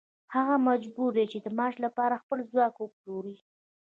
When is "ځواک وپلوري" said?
2.51-3.35